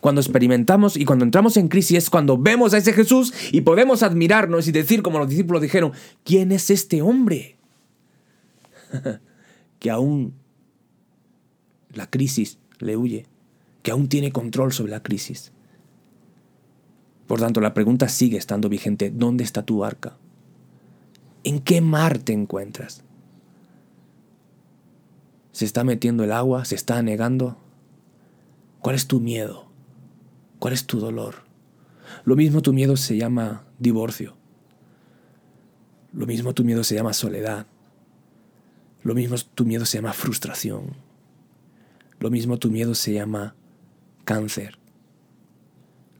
Cuando 0.00 0.20
experimentamos 0.20 0.96
y 0.96 1.04
cuando 1.04 1.24
entramos 1.24 1.56
en 1.56 1.68
crisis 1.68 1.98
es 1.98 2.10
cuando 2.10 2.36
vemos 2.36 2.74
a 2.74 2.78
ese 2.78 2.92
Jesús 2.92 3.32
y 3.52 3.62
podemos 3.62 4.02
admirarnos 4.02 4.68
y 4.68 4.72
decir, 4.72 5.02
como 5.02 5.18
los 5.18 5.28
discípulos 5.28 5.62
dijeron, 5.62 5.92
¿quién 6.24 6.52
es 6.52 6.70
este 6.70 7.00
hombre? 7.00 7.56
que 9.78 9.90
aún 9.90 10.34
la 11.92 12.08
crisis 12.10 12.58
le 12.80 12.96
huye, 12.96 13.26
que 13.82 13.90
aún 13.90 14.08
tiene 14.08 14.32
control 14.32 14.72
sobre 14.72 14.92
la 14.92 15.02
crisis. 15.02 15.52
Por 17.26 17.40
tanto, 17.40 17.60
la 17.60 17.74
pregunta 17.74 18.08
sigue 18.08 18.38
estando 18.38 18.68
vigente, 18.68 19.10
¿dónde 19.10 19.44
está 19.44 19.62
tu 19.62 19.84
arca? 19.84 20.16
¿En 21.44 21.60
qué 21.60 21.80
mar 21.80 22.18
te 22.18 22.32
encuentras? 22.32 23.04
¿Se 25.58 25.64
está 25.64 25.82
metiendo 25.82 26.22
el 26.22 26.30
agua? 26.30 26.64
¿Se 26.64 26.76
está 26.76 26.98
anegando? 26.98 27.56
¿Cuál 28.78 28.94
es 28.94 29.08
tu 29.08 29.18
miedo? 29.18 29.66
¿Cuál 30.60 30.72
es 30.72 30.86
tu 30.86 31.00
dolor? 31.00 31.42
Lo 32.24 32.36
mismo 32.36 32.62
tu 32.62 32.72
miedo 32.72 32.96
se 32.96 33.16
llama 33.16 33.64
divorcio. 33.80 34.36
Lo 36.12 36.26
mismo 36.26 36.54
tu 36.54 36.62
miedo 36.62 36.84
se 36.84 36.94
llama 36.94 37.12
soledad. 37.12 37.66
Lo 39.02 39.16
mismo 39.16 39.34
tu 39.36 39.64
miedo 39.64 39.84
se 39.84 39.98
llama 39.98 40.12
frustración. 40.12 40.92
Lo 42.20 42.30
mismo 42.30 42.58
tu 42.58 42.70
miedo 42.70 42.94
se 42.94 43.14
llama 43.14 43.56
cáncer. 44.24 44.78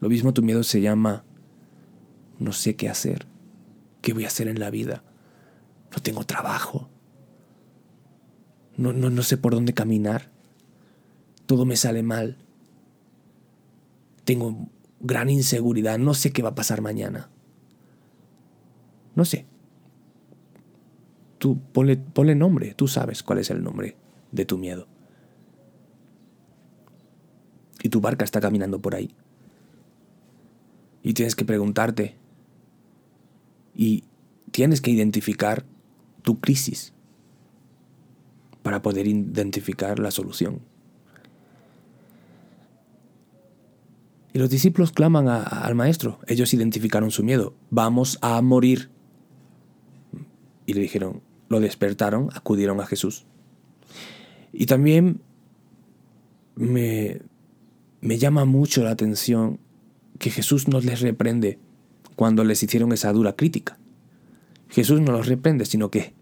Lo 0.01 0.09
mismo 0.09 0.35
tu 0.35 0.43
miedo 0.43 0.65
se 0.65 0.81
llama 0.81 1.23
no 2.41 2.51
sé 2.51 2.75
qué 2.75 2.89
hacer. 2.89 3.29
¿Qué 4.03 4.15
voy 4.15 4.25
a 4.25 4.27
hacer 4.27 4.49
en 4.49 4.59
la 4.59 4.71
vida? 4.71 5.05
No 5.93 6.03
tengo 6.03 6.25
trabajo. 6.25 6.91
No, 8.79 8.93
no, 8.93 9.11
no 9.11 9.23
sé 9.23 9.37
por 9.37 9.55
dónde 9.55 9.75
caminar. 9.75 10.31
Todo 11.47 11.67
me 11.67 11.77
sale 11.77 12.05
mal. 12.05 12.37
Tengo 14.25 14.69
gran 15.01 15.29
inseguridad. 15.29 15.99
No 15.99 16.15
sé 16.15 16.33
qué 16.33 16.43
va 16.43 16.51
a 16.51 16.55
pasar 16.55 16.81
mañana. 16.81 17.29
No 19.17 19.25
sé. 19.25 19.47
Tú 21.39 21.59
ponle, 21.73 21.97
ponle 21.97 22.37
nombre. 22.37 22.73
Tú 22.75 22.87
sabes 22.87 23.25
cuál 23.25 23.41
es 23.41 23.51
el 23.51 23.65
nombre 23.65 23.97
de 24.31 24.45
tu 24.45 24.59
miedo. 24.59 24.87
Y 27.83 27.89
tu 27.89 28.01
barca 28.01 28.25
está 28.25 28.41
caminando 28.41 28.81
por 28.81 28.95
ahí. 28.95 29.11
Y 31.03 31.15
tienes 31.15 31.35
que 31.35 31.45
preguntarte. 31.45 32.15
Y 33.75 34.05
tienes 34.53 34.81
que 34.81 34.93
identificar 34.93 35.65
tu 36.23 36.39
crisis 36.39 36.93
para 38.69 38.83
poder 38.83 39.07
identificar 39.07 39.99
la 39.99 40.11
solución. 40.11 40.61
Y 44.35 44.39
los 44.39 44.51
discípulos 44.51 44.93
claman 44.93 45.27
al 45.27 45.75
maestro. 45.75 46.19
Ellos 46.27 46.53
identificaron 46.53 47.11
su 47.11 47.25
miedo. 47.25 47.55
Vamos 47.71 48.19
a 48.21 48.43
morir. 48.43 48.91
Y 50.67 50.75
le 50.75 50.83
dijeron, 50.83 51.23
lo 51.49 51.61
despertaron, 51.61 52.29
acudieron 52.35 52.79
a 52.83 52.87
Jesús. 52.87 53.25
Y 54.53 54.67
también 54.67 55.23
me, 56.55 57.23
llama 58.03 58.45
mucho 58.45 58.85
la 58.85 58.91
atención 58.91 59.61
que 60.19 60.29
Jesús 60.29 60.69
no 60.69 60.81
les 60.81 61.01
reprende 61.01 61.59
cuando 62.17 62.45
les 62.45 62.63
hicieron 62.63 62.93
esa 62.93 63.15
dura 63.15 63.35
crítica. 63.35 63.79
Jesús 64.69 65.01
no 65.01 65.13
los 65.13 65.27
reprende, 65.27 65.65
sino 65.65 65.91
que 65.91 66.13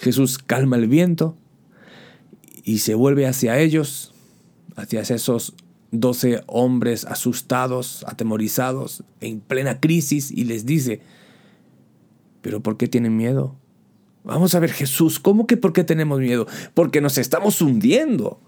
Jesús 0.00 0.38
calma 0.38 0.74
el 0.74 0.88
viento, 0.88 1.38
y 2.64 2.78
se 2.78 2.94
vuelve 2.94 3.26
hacia 3.26 3.58
ellos, 3.58 4.14
hacia 4.76 5.00
esos 5.00 5.54
doce 5.90 6.42
hombres 6.46 7.04
asustados, 7.04 8.04
atemorizados, 8.08 9.04
en 9.20 9.40
plena 9.40 9.78
crisis, 9.80 10.30
y 10.30 10.44
les 10.44 10.66
dice, 10.66 11.00
¿pero 12.40 12.62
por 12.62 12.76
qué 12.76 12.88
tienen 12.88 13.16
miedo? 13.16 13.56
Vamos 14.24 14.54
a 14.54 14.60
ver, 14.60 14.72
Jesús, 14.72 15.18
¿cómo 15.18 15.46
que 15.46 15.56
por 15.56 15.72
qué 15.72 15.84
tenemos 15.84 16.20
miedo? 16.20 16.46
Porque 16.74 17.00
nos 17.00 17.18
estamos 17.18 17.60
hundiendo. 17.60 18.40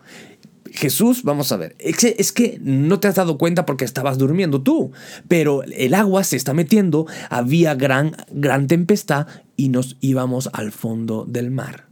Jesús, 0.73 1.23
vamos 1.23 1.53
a 1.53 1.57
ver, 1.57 1.77
es 1.79 2.33
que, 2.33 2.59
no 2.61 2.99
te 2.99 3.07
has 3.07 3.15
dado 3.15 3.39
cuenta 3.39 3.65
porque 3.65 3.85
estabas 3.85 4.19
durmiendo 4.19 4.61
tú, 4.63 4.91
pero 5.29 5.63
el 5.63 5.95
agua 5.95 6.25
se 6.25 6.37
está 6.37 6.53
metiendo, 6.53 7.07
había 7.31 7.77
gran, 7.77 8.17
gran 8.33 8.67
tempestad 8.67 9.29
y 9.57 9.69
nos 9.69 9.97
íbamos 10.01 10.51
al 10.53 10.73
fondo 10.73 11.27
del 11.29 11.53
mar. 11.53 11.87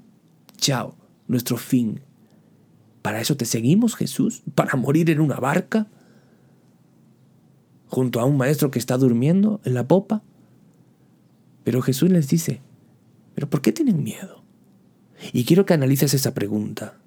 Chao, 0.57 0.97
nuestro 1.29 1.59
fin. 1.59 2.01
¿Para 3.03 3.21
eso 3.21 3.37
te 3.37 3.45
seguimos, 3.45 3.97
Jesús? 3.97 4.43
¿Para 4.55 4.77
morir 4.77 5.11
en 5.11 5.21
una 5.21 5.37
barca? 5.37 5.89
¿Junto 7.89 8.21
a 8.21 8.25
un 8.25 8.37
maestro 8.37 8.71
que 8.71 8.79
está 8.79 8.97
durmiendo 8.97 9.61
en 9.65 9.75
la 9.75 9.87
popa? 9.87 10.23
Pero 11.65 11.83
Jesús 11.83 12.11
les 12.11 12.29
dice, 12.29 12.61
¿pero 13.35 13.51
por 13.51 13.61
qué 13.61 13.73
tienen 13.73 14.03
miedo? 14.03 14.43
Y 15.33 15.45
quiero 15.45 15.67
que 15.67 15.75
analices 15.75 16.15
esa 16.15 16.33
pregunta. 16.33 16.99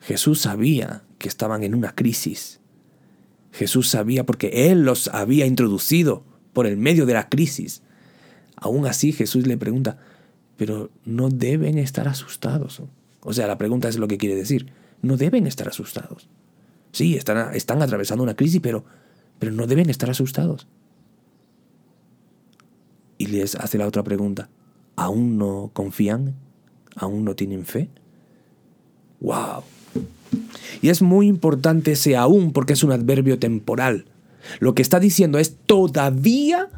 Jesús 0.00 0.40
sabía 0.40 1.02
que 1.18 1.28
estaban 1.28 1.64
en 1.64 1.74
una 1.74 1.94
crisis. 1.94 2.60
Jesús 3.52 3.88
sabía 3.88 4.24
porque 4.26 4.70
Él 4.70 4.84
los 4.84 5.08
había 5.08 5.46
introducido 5.46 6.24
por 6.52 6.66
el 6.66 6.76
medio 6.76 7.06
de 7.06 7.14
la 7.14 7.28
crisis. 7.28 7.82
Aún 8.56 8.86
así 8.86 9.12
Jesús 9.12 9.46
le 9.46 9.56
pregunta, 9.56 9.98
pero 10.56 10.90
no 11.04 11.30
deben 11.30 11.78
estar 11.78 12.08
asustados. 12.08 12.82
O 13.24 13.32
sea, 13.32 13.48
la 13.48 13.58
pregunta 13.58 13.88
es 13.88 13.98
lo 13.98 14.06
que 14.06 14.18
quiere 14.18 14.36
decir. 14.36 14.72
No 15.02 15.16
deben 15.16 15.46
estar 15.46 15.66
asustados. 15.66 16.28
Sí, 16.92 17.16
están, 17.16 17.54
están 17.54 17.82
atravesando 17.82 18.22
una 18.22 18.36
crisis, 18.36 18.60
pero, 18.62 18.84
pero 19.40 19.50
no 19.50 19.66
deben 19.66 19.90
estar 19.90 20.08
asustados. 20.10 20.68
Y 23.18 23.26
les 23.26 23.56
hace 23.56 23.78
la 23.78 23.88
otra 23.88 24.04
pregunta. 24.04 24.48
¿Aún 24.94 25.38
no 25.38 25.70
confían? 25.72 26.36
¿Aún 26.94 27.24
no 27.24 27.34
tienen 27.34 27.64
fe? 27.64 27.90
¡Wow! 29.20 29.64
Y 30.82 30.90
es 30.90 31.02
muy 31.02 31.26
importante 31.26 31.92
ese 31.92 32.16
aún 32.16 32.52
porque 32.52 32.74
es 32.74 32.84
un 32.84 32.92
adverbio 32.92 33.38
temporal. 33.38 34.06
Lo 34.60 34.74
que 34.74 34.82
está 34.82 35.00
diciendo 35.00 35.38
es 35.38 35.56
todavía 35.66 36.68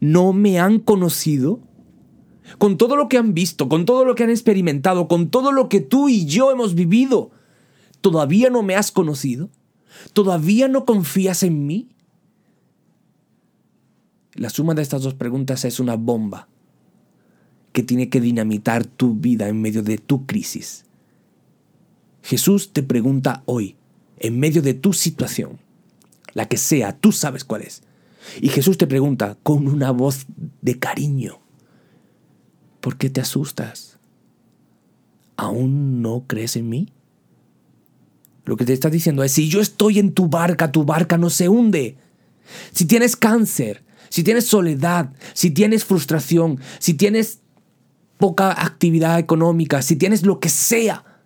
no 0.00 0.32
me 0.32 0.60
han 0.60 0.78
conocido. 0.78 1.60
Con 2.58 2.76
todo 2.76 2.96
lo 2.96 3.08
que 3.08 3.18
han 3.18 3.34
visto, 3.34 3.68
con 3.68 3.84
todo 3.84 4.04
lo 4.04 4.14
que 4.14 4.24
han 4.24 4.30
experimentado, 4.30 5.08
con 5.08 5.30
todo 5.30 5.52
lo 5.52 5.68
que 5.68 5.80
tú 5.80 6.08
y 6.08 6.26
yo 6.26 6.50
hemos 6.50 6.74
vivido, 6.74 7.30
¿todavía 8.00 8.50
no 8.50 8.62
me 8.62 8.76
has 8.76 8.92
conocido? 8.92 9.50
¿Todavía 10.12 10.68
no 10.68 10.84
confías 10.84 11.42
en 11.42 11.66
mí? 11.66 11.88
La 14.34 14.50
suma 14.50 14.74
de 14.74 14.82
estas 14.82 15.02
dos 15.02 15.14
preguntas 15.14 15.64
es 15.64 15.80
una 15.80 15.96
bomba 15.96 16.48
que 17.72 17.82
tiene 17.82 18.08
que 18.08 18.20
dinamitar 18.20 18.84
tu 18.84 19.14
vida 19.14 19.48
en 19.48 19.60
medio 19.60 19.82
de 19.82 19.98
tu 19.98 20.26
crisis. 20.26 20.84
Jesús 22.22 22.72
te 22.72 22.82
pregunta 22.82 23.42
hoy, 23.46 23.76
en 24.18 24.38
medio 24.38 24.62
de 24.62 24.74
tu 24.74 24.92
situación, 24.92 25.58
la 26.32 26.48
que 26.48 26.56
sea, 26.56 26.96
tú 26.96 27.12
sabes 27.12 27.44
cuál 27.44 27.62
es. 27.62 27.82
Y 28.40 28.48
Jesús 28.48 28.78
te 28.78 28.86
pregunta 28.86 29.36
con 29.42 29.68
una 29.68 29.90
voz 29.90 30.26
de 30.62 30.78
cariño, 30.78 31.40
¿por 32.84 32.98
qué 32.98 33.08
te 33.08 33.22
asustas? 33.22 33.96
¿Aún 35.38 36.02
no 36.02 36.24
crees 36.26 36.54
en 36.54 36.68
mí? 36.68 36.92
Lo 38.44 38.58
que 38.58 38.66
te 38.66 38.74
está 38.74 38.90
diciendo 38.90 39.24
es, 39.24 39.32
si 39.32 39.48
yo 39.48 39.62
estoy 39.62 39.98
en 39.98 40.12
tu 40.12 40.28
barca, 40.28 40.70
tu 40.70 40.84
barca 40.84 41.16
no 41.16 41.30
se 41.30 41.48
hunde. 41.48 41.96
Si 42.72 42.84
tienes 42.84 43.16
cáncer, 43.16 43.82
si 44.10 44.22
tienes 44.22 44.44
soledad, 44.44 45.14
si 45.32 45.50
tienes 45.50 45.86
frustración, 45.86 46.60
si 46.78 46.92
tienes 46.92 47.38
poca 48.18 48.50
actividad 48.50 49.18
económica, 49.18 49.80
si 49.80 49.96
tienes 49.96 50.26
lo 50.26 50.38
que 50.38 50.50
sea, 50.50 51.22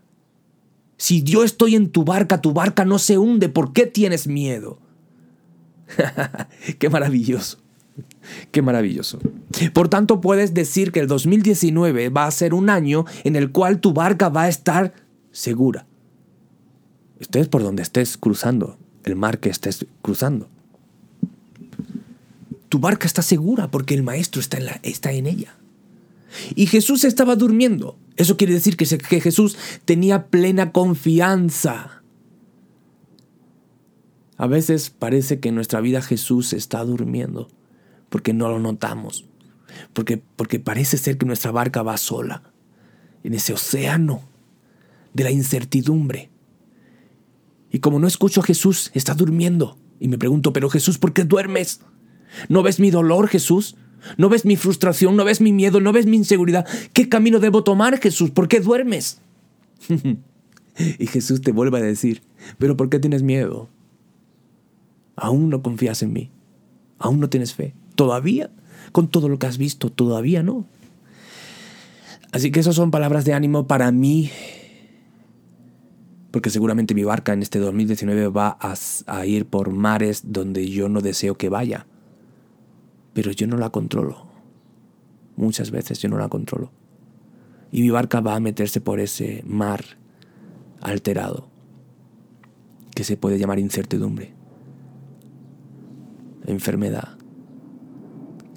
si 0.96 1.24
yo 1.24 1.42
estoy 1.42 1.74
en 1.74 1.90
tu 1.90 2.04
barca, 2.04 2.40
tu 2.40 2.52
barca 2.52 2.84
no 2.84 3.00
se 3.00 3.18
hunde, 3.18 3.48
¿por 3.48 3.72
qué 3.72 3.86
tienes 3.86 4.28
miedo? 4.28 4.78
qué 6.78 6.88
maravilloso. 6.88 7.58
Qué 8.50 8.62
maravilloso. 8.62 9.18
Por 9.72 9.88
tanto, 9.88 10.20
puedes 10.20 10.54
decir 10.54 10.92
que 10.92 11.00
el 11.00 11.06
2019 11.06 12.08
va 12.10 12.26
a 12.26 12.30
ser 12.30 12.54
un 12.54 12.70
año 12.70 13.04
en 13.24 13.36
el 13.36 13.50
cual 13.50 13.80
tu 13.80 13.92
barca 13.92 14.28
va 14.28 14.42
a 14.42 14.48
estar 14.48 14.94
segura. 15.32 15.86
Estés 17.18 17.48
por 17.48 17.62
donde 17.62 17.82
estés 17.82 18.16
cruzando, 18.16 18.78
el 19.04 19.16
mar 19.16 19.38
que 19.38 19.48
estés 19.48 19.86
cruzando. 20.02 20.48
Tu 22.68 22.78
barca 22.78 23.06
está 23.06 23.22
segura 23.22 23.70
porque 23.70 23.94
el 23.94 24.02
maestro 24.02 24.40
está 24.40 24.58
en, 24.58 24.66
la, 24.66 24.80
está 24.82 25.12
en 25.12 25.26
ella. 25.26 25.54
Y 26.54 26.66
Jesús 26.66 27.04
estaba 27.04 27.34
durmiendo. 27.34 27.96
Eso 28.16 28.36
quiere 28.36 28.52
decir 28.52 28.76
que, 28.76 28.84
que 28.86 29.20
Jesús 29.20 29.56
tenía 29.84 30.26
plena 30.26 30.72
confianza. 30.72 32.02
A 34.36 34.46
veces 34.46 34.90
parece 34.90 35.40
que 35.40 35.48
en 35.48 35.54
nuestra 35.54 35.80
vida 35.80 36.02
Jesús 36.02 36.52
está 36.52 36.84
durmiendo 36.84 37.48
porque 38.08 38.32
no 38.32 38.48
lo 38.48 38.58
notamos, 38.58 39.26
porque, 39.92 40.22
porque 40.36 40.60
parece 40.60 40.96
ser 40.98 41.18
que 41.18 41.26
nuestra 41.26 41.50
barca 41.50 41.82
va 41.82 41.96
sola 41.96 42.52
en 43.22 43.34
ese 43.34 43.52
océano 43.52 44.22
de 45.14 45.24
la 45.24 45.30
incertidumbre. 45.30 46.30
Y 47.70 47.80
como 47.80 47.98
no 47.98 48.06
escucho 48.06 48.40
a 48.40 48.44
Jesús, 48.44 48.90
está 48.94 49.14
durmiendo. 49.14 49.78
Y 50.00 50.08
me 50.08 50.18
pregunto, 50.18 50.52
pero 50.52 50.70
Jesús, 50.70 50.98
¿por 50.98 51.12
qué 51.12 51.24
duermes? 51.24 51.80
¿No 52.48 52.62
ves 52.62 52.80
mi 52.80 52.90
dolor, 52.90 53.28
Jesús? 53.28 53.76
¿No 54.16 54.28
ves 54.28 54.44
mi 54.44 54.56
frustración? 54.56 55.16
¿No 55.16 55.24
ves 55.24 55.40
mi 55.40 55.52
miedo? 55.52 55.80
¿No 55.80 55.92
ves 55.92 56.06
mi 56.06 56.16
inseguridad? 56.16 56.66
¿Qué 56.92 57.08
camino 57.08 57.40
debo 57.40 57.64
tomar, 57.64 57.98
Jesús? 57.98 58.30
¿Por 58.30 58.48
qué 58.48 58.60
duermes? 58.60 59.20
y 60.98 61.06
Jesús 61.06 61.40
te 61.42 61.52
vuelve 61.52 61.78
a 61.78 61.82
decir, 61.82 62.22
pero 62.58 62.76
¿por 62.76 62.88
qué 62.88 62.98
tienes 62.98 63.22
miedo? 63.22 63.68
Aún 65.16 65.50
no 65.50 65.62
confías 65.62 66.02
en 66.02 66.12
mí. 66.12 66.30
Aún 66.98 67.20
no 67.20 67.28
tienes 67.28 67.54
fe. 67.54 67.74
Todavía, 67.98 68.48
con 68.92 69.08
todo 69.08 69.28
lo 69.28 69.40
que 69.40 69.48
has 69.48 69.58
visto, 69.58 69.90
todavía 69.90 70.44
no. 70.44 70.66
Así 72.30 72.52
que 72.52 72.60
esas 72.60 72.76
son 72.76 72.92
palabras 72.92 73.24
de 73.24 73.34
ánimo 73.34 73.66
para 73.66 73.90
mí, 73.90 74.30
porque 76.30 76.50
seguramente 76.50 76.94
mi 76.94 77.02
barca 77.02 77.32
en 77.32 77.42
este 77.42 77.58
2019 77.58 78.28
va 78.28 78.56
a, 78.60 79.26
ir 79.26 79.46
por 79.46 79.70
mares 79.72 80.22
donde 80.32 80.68
yo 80.68 80.88
no 80.88 81.00
deseo 81.00 81.36
que 81.36 81.48
vaya 81.48 81.86
pero 83.18 83.32
yo 83.32 83.48
no 83.48 83.56
la 83.56 83.70
controlo. 83.70 84.28
Muchas 85.34 85.72
veces 85.72 85.98
yo 85.98 86.08
no 86.08 86.18
la 86.18 86.28
controlo. 86.28 86.70
Y 87.72 87.80
mi 87.80 87.90
barca 87.90 88.20
va 88.20 88.36
a 88.36 88.40
meterse 88.40 88.80
por 88.80 89.00
ese 89.00 89.42
mar 89.44 89.84
alterado, 90.80 91.48
que 92.94 93.02
se 93.02 93.16
puede 93.16 93.40
llamar 93.40 93.58
incertidumbre, 93.58 94.34
enfermedad, 96.46 97.17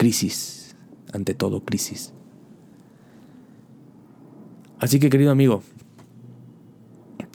crisis, 0.02 0.76
ante 1.14 1.36
todo 1.36 1.64
crisis. 1.64 2.12
Así 4.80 5.00
que 5.00 5.12
querido 5.12 5.30
amigo, 5.30 5.62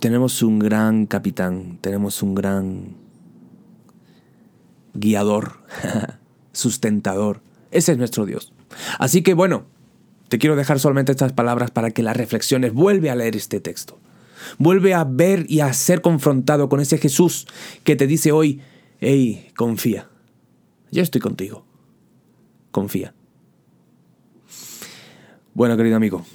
tenemos 0.00 0.42
un 0.42 0.58
gran 0.58 1.06
capitán, 1.06 1.78
tenemos 1.80 2.24
un 2.24 2.34
gran 2.34 2.96
guiador 4.94 5.60
sustentador. 6.52 7.40
Ese 7.70 7.92
es 7.92 7.98
nuestro 7.98 8.26
Dios. 8.26 8.52
Así 8.98 9.22
que 9.22 9.34
bueno, 9.34 9.66
te 10.28 10.38
quiero 10.38 10.56
dejar 10.56 10.80
solamente 10.80 11.12
estas 11.12 11.34
palabras 11.34 11.70
para 11.70 11.92
que 11.92 12.02
las 12.02 12.16
reflexiones. 12.16 12.72
Vuelve 12.72 13.10
a 13.10 13.14
leer 13.14 13.36
este 13.36 13.60
texto. 13.60 14.00
Vuelve 14.58 14.92
a 14.92 15.04
ver 15.04 15.46
y 15.48 15.60
a 15.60 15.72
ser 15.72 16.00
confrontado 16.00 16.68
con 16.68 16.80
ese 16.80 16.98
Jesús 16.98 17.46
que 17.84 17.94
te 17.94 18.08
dice 18.08 18.32
hoy, 18.32 18.60
hey, 18.98 19.52
confía. 19.54 20.10
Yo 20.90 21.04
estoy 21.04 21.20
contigo. 21.20 21.65
Confía. 22.76 23.14
Bueno, 25.54 25.78
querido 25.78 25.96
amigo, 25.96 26.26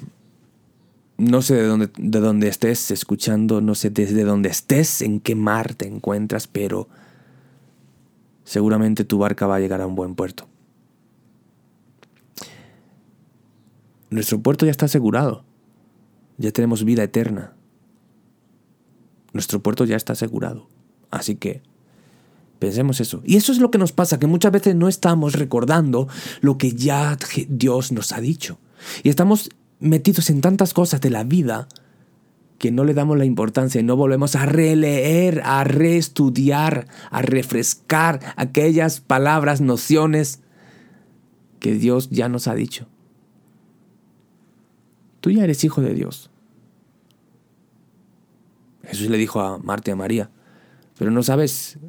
no 1.19 1.43
sé 1.43 1.53
de 1.53 1.67
dónde, 1.67 1.91
de 1.95 2.19
dónde 2.19 2.47
estés 2.47 2.89
escuchando, 2.89 3.61
no 3.61 3.75
sé 3.75 3.91
desde 3.91 4.23
dónde 4.23 4.49
estés, 4.49 5.03
en 5.03 5.19
qué 5.19 5.35
mar 5.35 5.75
te 5.75 5.85
encuentras, 5.85 6.47
pero 6.47 6.89
seguramente 8.43 9.05
tu 9.05 9.19
barca 9.19 9.45
va 9.45 9.57
a 9.57 9.59
llegar 9.59 9.81
a 9.81 9.85
un 9.85 9.93
buen 9.93 10.15
puerto. 10.15 10.47
Nuestro 14.09 14.41
puerto 14.41 14.65
ya 14.65 14.71
está 14.71 14.87
asegurado. 14.87 15.45
Ya 16.39 16.49
tenemos 16.49 16.83
vida 16.83 17.03
eterna. 17.03 17.53
Nuestro 19.31 19.61
puerto 19.61 19.85
ya 19.85 19.95
está 19.95 20.13
asegurado. 20.13 20.67
Así 21.11 21.35
que 21.35 21.61
pensemos 22.61 23.01
eso. 23.01 23.23
Y 23.25 23.37
eso 23.37 23.51
es 23.51 23.57
lo 23.57 23.71
que 23.71 23.79
nos 23.79 23.91
pasa, 23.91 24.19
que 24.19 24.27
muchas 24.27 24.51
veces 24.51 24.75
no 24.75 24.87
estamos 24.87 25.33
recordando 25.33 26.07
lo 26.41 26.59
que 26.59 26.73
ya 26.73 27.17
Dios 27.49 27.91
nos 27.91 28.11
ha 28.11 28.21
dicho. 28.21 28.59
Y 29.01 29.09
estamos 29.09 29.49
metidos 29.79 30.29
en 30.29 30.41
tantas 30.41 30.75
cosas 30.75 31.01
de 31.01 31.09
la 31.09 31.23
vida 31.23 31.67
que 32.59 32.71
no 32.71 32.83
le 32.83 32.93
damos 32.93 33.17
la 33.17 33.25
importancia 33.25 33.81
y 33.81 33.83
no 33.83 33.95
volvemos 33.95 34.35
a 34.35 34.45
releer, 34.45 35.41
a 35.43 35.63
reestudiar, 35.63 36.87
a 37.09 37.23
refrescar 37.23 38.19
aquellas 38.35 39.01
palabras, 39.01 39.59
nociones 39.59 40.41
que 41.59 41.73
Dios 41.73 42.11
ya 42.11 42.29
nos 42.29 42.47
ha 42.47 42.53
dicho. 42.53 42.85
Tú 45.19 45.31
ya 45.31 45.43
eres 45.43 45.63
hijo 45.63 45.81
de 45.81 45.95
Dios. 45.95 46.29
Jesús 48.83 49.09
le 49.09 49.17
dijo 49.17 49.41
a 49.41 49.57
Marta 49.57 49.89
y 49.89 49.93
a 49.93 49.95
María, 49.95 50.29
pero 50.99 51.09
no 51.09 51.23
sabes 51.23 51.79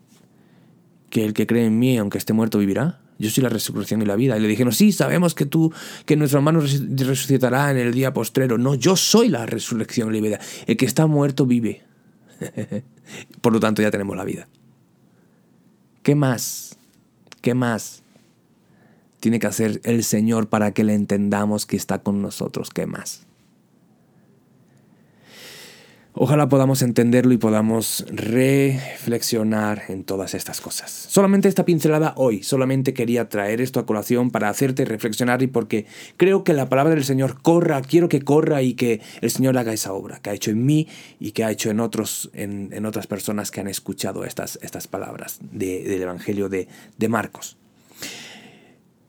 que 1.12 1.26
el 1.26 1.34
que 1.34 1.46
cree 1.46 1.66
en 1.66 1.78
mí, 1.78 1.98
aunque 1.98 2.16
esté 2.16 2.32
muerto, 2.32 2.58
vivirá. 2.58 2.98
Yo 3.18 3.28
soy 3.28 3.42
la 3.42 3.50
resurrección 3.50 4.00
y 4.00 4.06
la 4.06 4.16
vida. 4.16 4.38
Y 4.38 4.40
le 4.40 4.48
dijeron, 4.48 4.72
sí, 4.72 4.92
sabemos 4.92 5.34
que 5.34 5.44
tú, 5.44 5.70
que 6.06 6.16
nuestro 6.16 6.38
hermano 6.38 6.60
resucitará 6.60 7.70
en 7.70 7.76
el 7.76 7.92
día 7.92 8.14
postrero. 8.14 8.56
No, 8.56 8.74
yo 8.74 8.96
soy 8.96 9.28
la 9.28 9.44
resurrección 9.44 10.08
y 10.08 10.18
la 10.18 10.26
vida. 10.26 10.40
El 10.66 10.78
que 10.78 10.86
está 10.86 11.06
muerto 11.06 11.44
vive. 11.44 11.82
Por 13.42 13.52
lo 13.52 13.60
tanto, 13.60 13.82
ya 13.82 13.90
tenemos 13.90 14.16
la 14.16 14.24
vida. 14.24 14.48
¿Qué 16.02 16.14
más? 16.14 16.78
¿Qué 17.42 17.52
más 17.52 18.02
tiene 19.20 19.38
que 19.38 19.48
hacer 19.48 19.82
el 19.84 20.04
Señor 20.04 20.48
para 20.48 20.72
que 20.72 20.82
le 20.82 20.94
entendamos 20.94 21.66
que 21.66 21.76
está 21.76 21.98
con 21.98 22.22
nosotros? 22.22 22.70
¿Qué 22.70 22.86
más? 22.86 23.26
Ojalá 26.14 26.46
podamos 26.50 26.82
entenderlo 26.82 27.32
y 27.32 27.38
podamos 27.38 28.04
reflexionar 28.10 29.84
en 29.88 30.04
todas 30.04 30.34
estas 30.34 30.60
cosas. 30.60 30.90
Solamente 30.90 31.48
esta 31.48 31.64
pincelada 31.64 32.12
hoy, 32.18 32.42
solamente 32.42 32.92
quería 32.92 33.30
traer 33.30 33.62
esto 33.62 33.80
a 33.80 33.86
colación 33.86 34.30
para 34.30 34.50
hacerte 34.50 34.84
reflexionar 34.84 35.42
y 35.42 35.46
porque 35.46 35.86
creo 36.18 36.44
que 36.44 36.52
la 36.52 36.68
palabra 36.68 36.94
del 36.94 37.04
Señor 37.04 37.40
corra, 37.40 37.80
quiero 37.80 38.10
que 38.10 38.20
corra 38.20 38.60
y 38.60 38.74
que 38.74 39.00
el 39.22 39.30
Señor 39.30 39.56
haga 39.56 39.72
esa 39.72 39.94
obra 39.94 40.20
que 40.20 40.28
ha 40.28 40.34
hecho 40.34 40.50
en 40.50 40.66
mí 40.66 40.86
y 41.18 41.32
que 41.32 41.44
ha 41.44 41.50
hecho 41.50 41.70
en, 41.70 41.80
otros, 41.80 42.30
en, 42.34 42.84
otras 42.84 43.06
personas 43.06 43.50
que 43.50 43.62
han 43.62 43.68
escuchado 43.68 44.26
estas, 44.26 44.58
estas 44.60 44.88
palabras 44.88 45.38
del 45.50 46.02
Evangelio 46.02 46.50
de, 46.50 46.68
de 46.98 47.08
Marcos. 47.08 47.56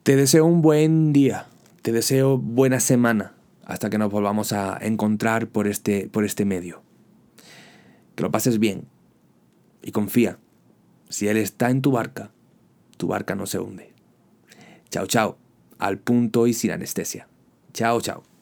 Te 0.04 0.16
deseo 0.16 0.46
un 0.46 0.62
buen 0.62 1.12
día, 1.12 1.48
te 1.82 1.92
deseo 1.92 2.38
buena 2.38 2.80
semana 2.80 3.34
hasta 3.66 3.90
que 3.90 3.98
nos 3.98 4.10
volvamos 4.10 4.54
a 4.54 4.78
encontrar 4.82 5.48
por 5.48 5.68
este, 5.68 6.08
por 6.08 6.24
este 6.24 6.46
medio 6.46 6.82
que 8.16 8.24
lo 8.24 8.32
pases 8.32 8.60
bien 8.60 8.88
y 9.82 9.92
confía. 9.92 10.40
Si 11.10 11.28
Él 11.28 11.38
está 11.38 11.70
en 11.70 11.82
tu 11.82 11.92
barca, 11.92 12.32
tu 12.98 13.08
barca 13.08 13.36
no 13.36 13.46
se 13.46 13.60
hunde. 13.60 13.94
Chao, 14.90 15.06
chao. 15.08 15.38
Al 15.80 16.00
punto 16.00 16.48
y 16.48 16.54
sin 16.54 16.72
anestesia. 16.72 17.28
Chao, 17.74 18.00
chao. 18.02 18.33